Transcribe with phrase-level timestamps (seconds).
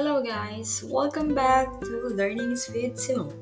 [0.00, 0.82] Hello, guys.
[0.82, 3.36] Welcome back to Learnings with Simone.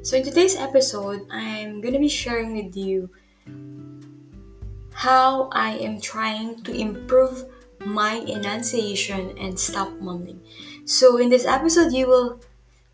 [0.00, 3.10] So, in today's episode, I'm to be sharing with you
[4.94, 7.44] how I am trying to improve
[7.84, 10.40] my enunciation and stop mumbling.
[10.86, 12.40] So, in this episode, you will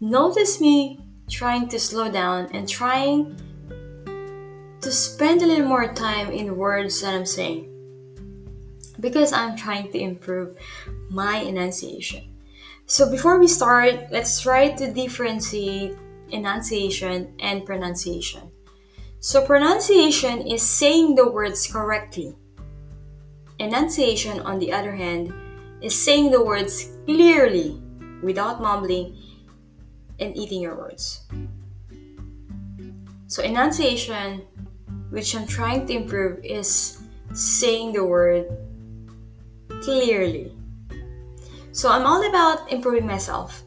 [0.01, 0.99] notice me
[1.31, 3.39] trying to slow down and trying
[4.81, 7.71] to spend a little more time in words that I'm saying
[8.99, 10.59] because I'm trying to improve
[11.11, 12.35] my enunciation.
[12.89, 15.93] So before we start, let's try to differentiate
[16.31, 18.51] enunciation and pronunciation.
[19.21, 22.35] So pronunciation is saying the words correctly.
[23.59, 25.35] Enunciation, on the other hand,
[25.83, 27.79] is saying the words clearly
[28.23, 29.21] without mumbling
[30.19, 31.29] and eating your words.
[33.27, 34.49] So enunciation,
[35.11, 37.03] which I'm trying to improve, is
[37.35, 38.49] saying the word
[39.83, 40.58] clearly.
[41.79, 43.63] So I'm all about improving myself,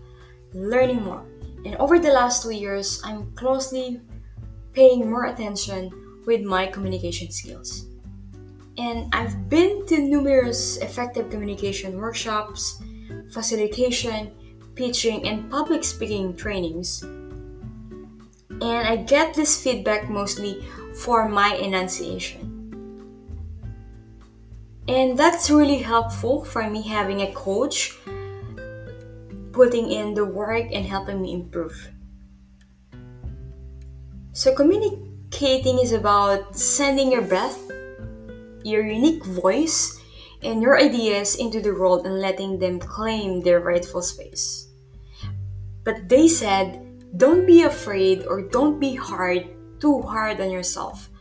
[0.53, 1.23] learning more.
[1.63, 4.01] And over the last two years, I'm closely
[4.73, 5.89] paying more attention
[6.27, 7.85] with my communication skills.
[8.77, 12.83] And I've been to numerous effective communication workshops,
[13.31, 14.33] facilitation,
[14.75, 17.03] pitching, and public speaking trainings.
[17.03, 22.51] And I get this feedback mostly for my enunciation.
[24.89, 27.95] And that's really helpful for me having a coach
[29.61, 31.93] putting in the work and helping me improve.
[34.33, 37.61] So, communicating is about sending your breath,
[38.65, 40.01] your unique voice,
[40.41, 44.65] and your ideas into the world and letting them claim their rightful space.
[45.85, 46.81] But they said,
[47.15, 49.45] don't be afraid or don't be hard,
[49.77, 51.13] too hard on yourself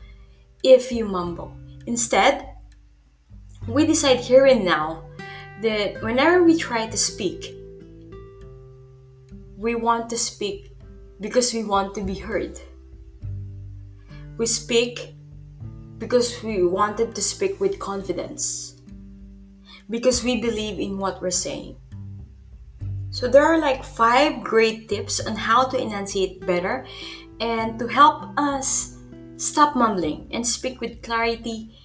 [0.65, 1.53] if you mumble.
[1.85, 2.49] Instead,
[3.69, 5.05] we decide here and now
[5.61, 7.60] that whenever we try to speak,
[9.61, 10.73] we want to speak
[11.21, 12.59] because we want to be heard.
[14.39, 15.13] We speak
[15.99, 18.81] because we wanted to speak with confidence,
[19.91, 21.77] because we believe in what we're saying.
[23.11, 26.87] So, there are like five great tips on how to enunciate better
[27.41, 28.97] and to help us
[29.37, 31.77] stop mumbling and speak with clarity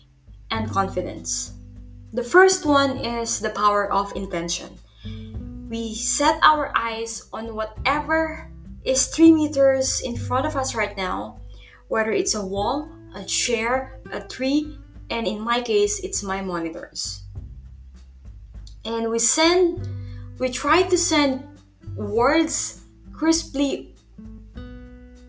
[0.49, 1.59] and confidence.
[2.13, 4.79] The first one is the power of intention.
[5.75, 8.49] We set our eyes on whatever
[8.85, 11.41] is three meters in front of us right now,
[11.89, 17.23] whether it's a wall, a chair, a tree, and in my case, it's my monitors.
[18.85, 19.85] And we send,
[20.39, 21.43] we try to send
[21.97, 23.95] words crisply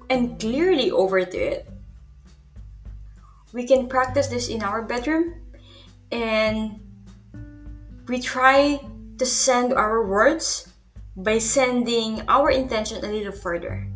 [0.08, 1.68] and clearly over to it.
[3.52, 5.42] We can practice this in our bedroom
[6.12, 6.78] and
[8.06, 8.78] we try
[9.18, 10.72] to send our words
[11.16, 13.88] by sending our intention a little further.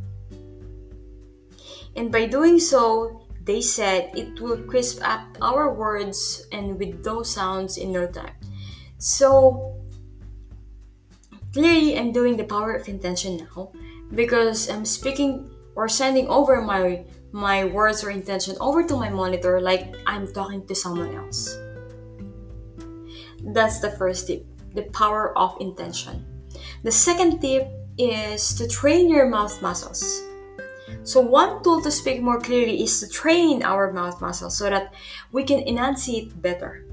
[1.96, 7.28] And by doing so, they said it will crisp up our words and with those
[7.30, 8.36] sounds in no time.
[8.98, 9.76] So,
[11.52, 13.72] clearly, I'm doing the power of intention now
[14.14, 19.60] because I'm speaking or sending over my my words or intention over to my monitor
[19.60, 21.46] like I'm talking to someone else.
[23.54, 26.24] That's the first tip the power of intention.
[26.82, 30.22] The second tip is to train your mouth muscles.
[31.02, 34.92] So, one tool to speak more clearly is to train our mouth muscles so that
[35.32, 36.84] we can enunciate better.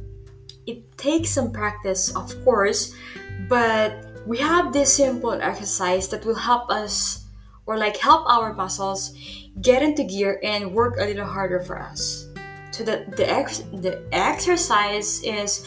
[0.66, 2.94] It takes some practice, of course,
[3.50, 7.26] but we have this simple exercise that will help us
[7.66, 9.14] or like help our muscles
[9.62, 12.28] get into gear and work a little harder for us.
[12.72, 15.66] So the the, ex- the exercise is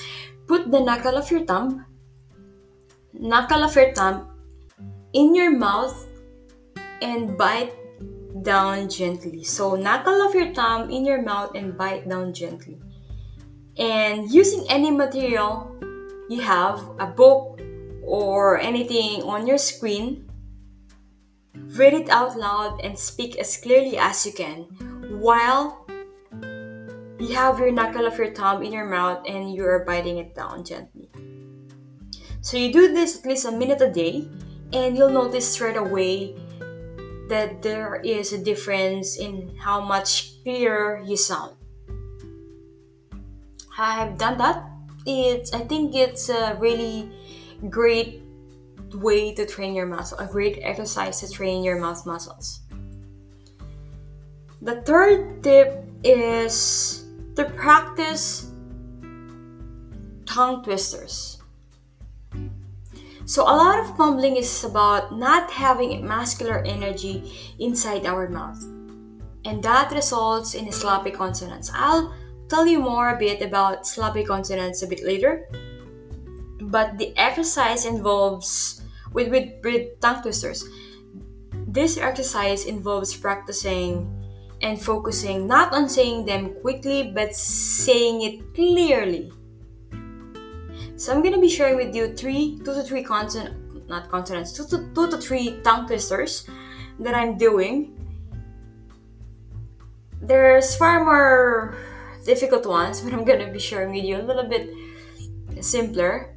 [0.51, 1.87] Put the knuckle of your thumb,
[3.13, 4.29] knuckle of your thumb
[5.13, 6.09] in your mouth
[7.03, 7.75] and bite
[8.43, 9.45] down gently.
[9.45, 12.79] So, knuckle of your thumb in your mouth and bite down gently.
[13.79, 15.71] And using any material
[16.29, 17.61] you have, a book
[18.05, 20.29] or anything on your screen,
[21.55, 24.67] read it out loud and speak as clearly as you can
[25.21, 25.87] while
[27.19, 30.35] you have your knuckle of your thumb in your mouth and you are biting it
[30.35, 31.00] down gently.
[32.41, 34.27] So you do this at least a minute a day,
[34.73, 36.35] and you'll notice straight away
[37.29, 41.55] that there is a difference in how much clearer you sound.
[43.79, 44.65] I've done that.
[45.07, 47.11] It's I think it's a really
[47.69, 48.23] great
[48.93, 52.61] way to train your muscle, a great exercise to train your mouth muscles.
[54.61, 57.05] The third tip is
[57.37, 58.51] to practice
[60.27, 61.40] tongue twisters.
[63.31, 67.31] So, a lot of mumbling is about not having muscular energy
[67.61, 68.59] inside our mouth.
[69.45, 71.71] And that results in sloppy consonants.
[71.73, 72.13] I'll
[72.49, 75.47] tell you more a bit about sloppy consonants a bit later.
[76.75, 78.83] But the exercise involves
[79.13, 80.67] with with, with tongue twisters.
[81.71, 84.11] This exercise involves practicing
[84.61, 89.31] and focusing not on saying them quickly but saying it clearly.
[91.01, 94.67] So I'm gonna be sharing with you three, two to three consonant, not consonants, two
[94.69, 96.45] to, two to three tongue twisters
[96.99, 97.97] that I'm doing.
[100.21, 101.75] There's far more
[102.27, 104.69] difficult ones, but I'm gonna be sharing with you a little bit
[105.65, 106.37] simpler.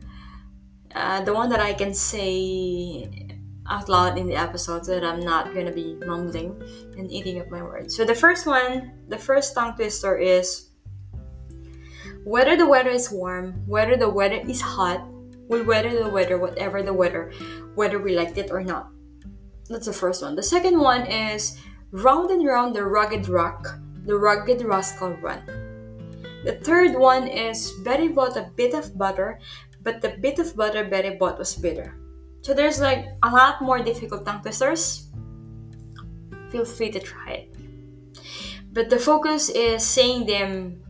[0.96, 3.12] Uh, the one that I can say
[3.70, 6.56] out loud in the episode so that I'm not gonna be mumbling
[6.98, 7.98] and eating up my words.
[7.98, 10.70] So the first one, the first tongue twister is
[12.24, 15.06] whether the weather is warm, whether the weather is hot,
[15.48, 17.32] we'll weather the weather, whatever the weather,
[17.76, 18.90] whether we liked it or not.
[19.70, 20.36] That's the first one.
[20.36, 21.58] The second one is
[21.92, 25.44] round and round the rugged rock, the rugged rascal run.
[26.44, 29.40] The third one is Betty bought a bit of butter,
[29.82, 31.96] but the bit of butter Betty bought was bitter.
[32.42, 35.08] So there's like a lot more difficult tongue twisters.
[36.52, 37.56] Feel free to try it.
[38.74, 40.83] But the focus is saying them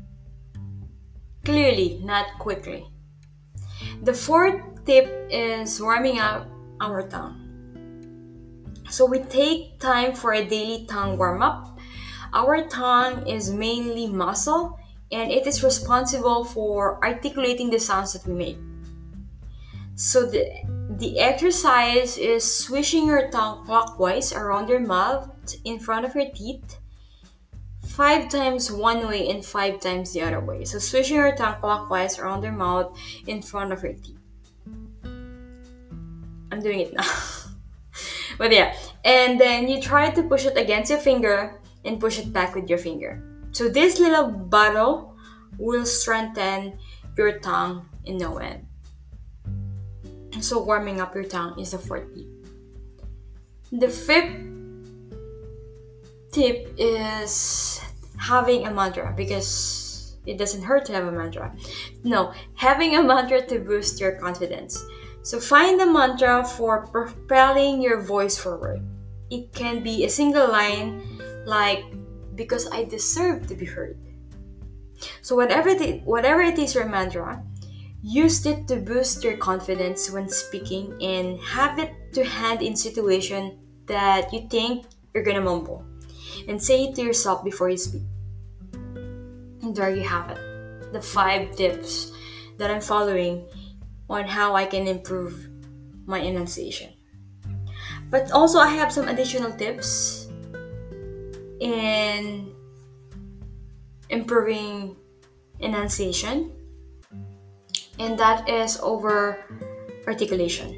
[1.46, 2.88] clearly, not quickly.
[4.04, 6.48] The fourth tip is warming up
[6.80, 7.40] our tongue.
[8.90, 11.78] So we take time for a daily tongue warm up.
[12.34, 14.80] Our tongue is mainly muscle
[15.12, 18.58] and it is responsible for articulating the sounds that we make.
[19.96, 20.50] So the
[20.98, 25.30] the exercise is swishing your tongue clockwise around your mouth
[25.66, 26.78] in front of your teeth
[27.94, 30.66] five times one way and five times the other way.
[30.66, 32.98] So swishing your tongue clockwise around your mouth
[33.28, 34.18] in front of your teeth.
[36.52, 37.06] I'm doing it now.
[38.38, 38.76] but yeah,
[39.06, 42.68] and then you try to push it against your finger and push it back with
[42.68, 43.22] your finger.
[43.52, 45.16] So this little battle
[45.60, 46.80] will strengthen
[47.16, 48.66] your tongue in no end.
[50.42, 52.26] So warming up your tongue is the fourth tip.
[53.72, 54.63] The fifth
[56.34, 57.80] tip is
[58.18, 61.56] having a mantra because it doesn't hurt to have a mantra.
[62.04, 64.84] No, having a mantra to boost your confidence.
[65.22, 68.82] So find a mantra for propelling your voice forward.
[69.30, 71.04] It can be a single line
[71.46, 71.84] like
[72.36, 73.98] because I deserve to be heard.
[75.22, 77.44] So whatever it, whatever it is your mantra,
[78.02, 83.60] use it to boost your confidence when speaking and have it to hand in situation
[83.86, 85.86] that you think you're gonna mumble
[86.48, 88.04] and say it to yourself before you speak.
[89.62, 90.94] And there you have it.
[90.94, 92.12] The five tips
[92.58, 93.46] that I'm following
[94.10, 95.50] on how I can improve
[96.06, 96.94] my enunciation.
[98.10, 100.28] But also I have some additional tips
[101.60, 102.54] in
[104.10, 104.96] improving
[105.60, 106.52] enunciation
[108.00, 109.38] and that is over
[110.08, 110.76] articulation.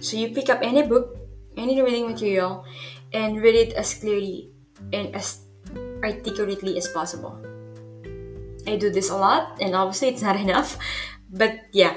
[0.00, 1.16] So you pick up any book,
[1.56, 2.64] any reading material,
[3.12, 4.50] and read it as clearly
[4.92, 5.46] and as
[6.02, 7.38] articulately as possible.
[8.66, 10.78] I do this a lot, and obviously it's not enough,
[11.30, 11.96] but yeah,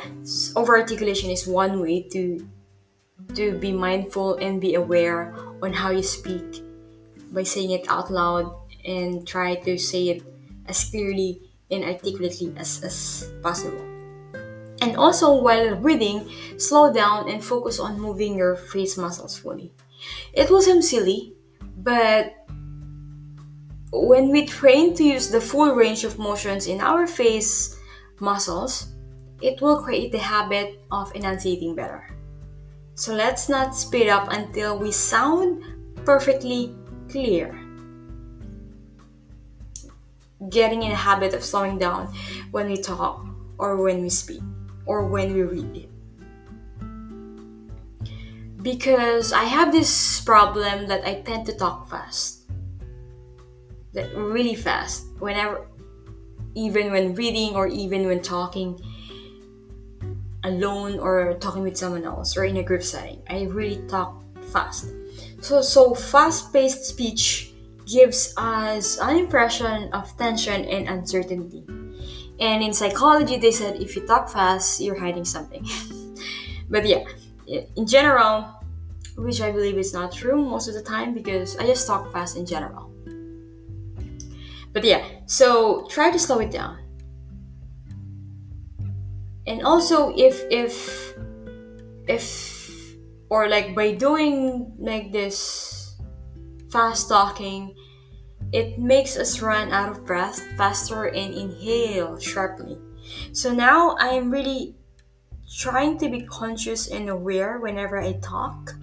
[0.55, 2.47] over articulation is one way to
[3.35, 6.63] to be mindful and be aware on how you speak
[7.31, 8.49] by saying it out loud
[8.85, 10.23] and try to say it
[10.65, 13.85] as clearly and articulately as, as possible.
[14.81, 19.73] And also, while breathing, slow down and focus on moving your face muscles fully.
[20.33, 21.33] It will seem um, silly,
[21.77, 22.35] but
[23.91, 27.77] when we train to use the full range of motions in our face
[28.19, 28.93] muscles,
[29.41, 32.07] it will create the habit of enunciating better.
[32.95, 35.63] So let's not speed up until we sound
[36.05, 36.75] perfectly
[37.09, 37.57] clear.
[40.49, 42.13] Getting in a habit of slowing down
[42.51, 43.25] when we talk
[43.57, 44.41] or when we speak
[44.85, 45.88] or when we read.
[48.61, 52.43] Because I have this problem that I tend to talk fast.
[53.93, 55.05] That really fast.
[55.19, 55.65] Whenever
[56.55, 58.79] even when reading or even when talking
[60.43, 63.21] alone or talking with someone else or in a group setting.
[63.29, 64.87] I really talk fast.
[65.41, 67.53] So so fast-paced speech
[67.85, 71.63] gives us an impression of tension and uncertainty.
[72.39, 75.65] And in psychology, they said if you talk fast, you're hiding something.
[76.69, 77.03] but yeah,
[77.49, 78.45] in general,
[79.17, 82.37] which I believe is not true most of the time because I just talk fast
[82.37, 82.93] in general.
[84.71, 86.77] But yeah, so try to slow it down.
[89.47, 91.15] And also, if if
[92.07, 92.59] if
[93.29, 95.97] or like by doing like this
[96.71, 97.75] fast talking
[98.51, 102.77] it makes us run out of breath faster and inhale sharply
[103.31, 104.75] so now i am really
[105.49, 108.73] trying to be conscious and aware whenever i talk?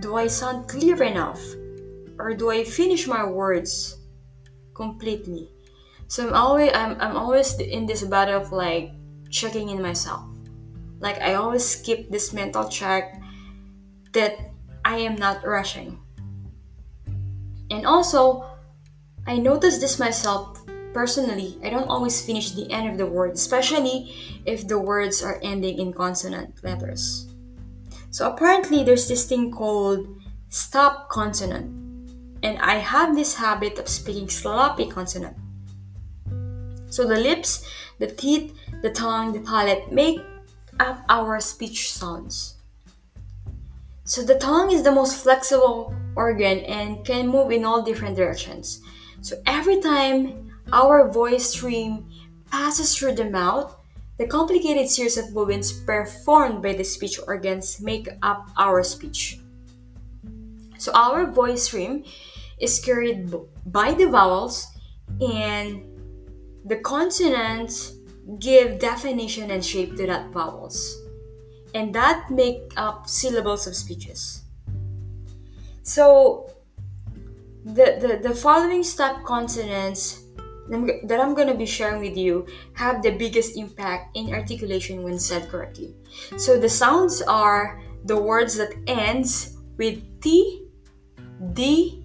[0.00, 1.40] Do i sound clear enough?
[2.18, 3.98] Or do i finish my words
[4.74, 5.50] completely?
[6.08, 8.92] So i'm always i'm, I'm always in this battle of like
[9.30, 10.24] checking in myself.
[11.00, 13.20] Like I always skip this mental check
[14.12, 14.38] that
[14.84, 16.00] I am not rushing.
[17.70, 18.46] And also,
[19.26, 20.62] I notice this myself
[20.96, 21.60] personally.
[21.62, 25.76] I don't always finish the end of the word, especially if the words are ending
[25.76, 27.28] in consonant letters.
[28.08, 30.08] So apparently, there's this thing called
[30.48, 31.68] stop consonant,
[32.42, 35.36] and I have this habit of speaking sloppy consonant.
[36.88, 40.24] So the lips, the teeth, the tongue, the palate make
[40.80, 42.56] up our speech sounds.
[44.04, 48.80] So the tongue is the most flexible organ and can move in all different directions.
[49.20, 52.08] So every time our voice stream
[52.50, 53.76] passes through the mouth,
[54.18, 59.38] the complicated series of movements performed by the speech organs make up our speech.
[60.78, 62.04] So our voice stream
[62.58, 63.32] is carried
[63.66, 64.66] by the vowels
[65.20, 65.84] and
[66.64, 67.92] the consonants
[68.38, 71.02] give definition and shape to that vowels.
[71.74, 74.42] And that make up syllables of speeches.
[75.82, 76.50] So
[77.64, 80.25] the, the, the following stop consonants
[80.68, 85.18] that I'm going to be sharing with you have the biggest impact in articulation when
[85.18, 85.94] said correctly.
[86.36, 90.66] So the sounds are the words that ends with T,
[91.52, 92.04] D,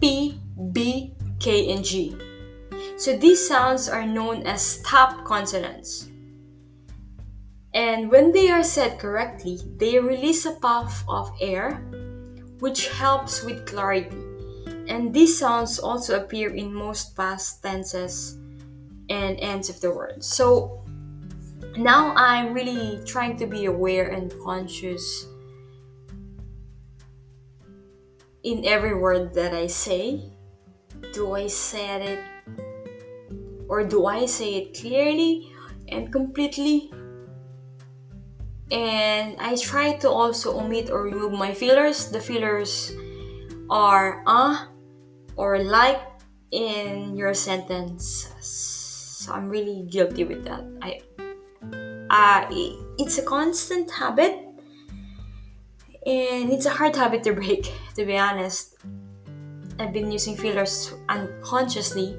[0.00, 0.40] P,
[0.72, 2.16] B, K, and G.
[2.96, 6.08] So these sounds are known as stop consonants.
[7.72, 11.82] And when they are said correctly, they release a puff of air,
[12.58, 14.29] which helps with clarity.
[14.90, 18.34] And these sounds also appear in most past tenses
[19.08, 20.24] and ends of the word.
[20.24, 20.82] So
[21.78, 25.26] now I'm really trying to be aware and conscious
[28.42, 30.26] in every word that I say.
[31.14, 32.20] Do I say it
[33.68, 35.54] or do I say it clearly
[35.86, 36.90] and completely?
[38.72, 42.10] And I try to also omit or remove my fillers.
[42.10, 42.90] The fillers
[43.70, 44.66] are uh
[45.40, 46.04] or like
[46.52, 48.44] in your sentences.
[49.24, 50.60] So I'm really guilty with that.
[50.84, 51.00] I
[52.12, 52.44] uh,
[53.00, 54.36] it's a constant habit
[56.04, 58.74] and it's a hard habit to break to be honest
[59.78, 62.18] i've been using fillers unconsciously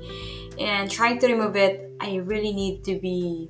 [0.60, 3.50] and trying to remove it, I really need to be.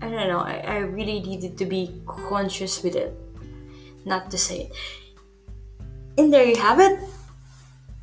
[0.00, 3.14] I don't know, I, I really needed to be conscious with it,
[4.04, 4.72] not to say it.
[6.18, 6.98] And there you have it.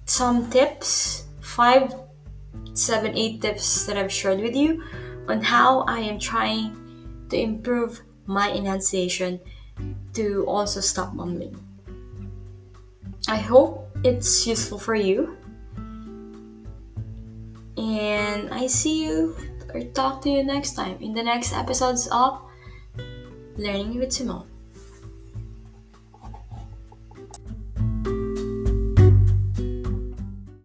[0.05, 1.93] Some tips, five,
[2.71, 4.81] seven, eight tips that I've shared with you
[5.27, 9.41] on how I am trying to improve my enunciation
[10.13, 11.59] to also stop mumbling.
[13.27, 15.35] I hope it's useful for you.
[17.75, 19.35] And I see you
[19.73, 22.39] or talk to you next time in the next episodes of
[23.57, 24.54] Learning with Simone.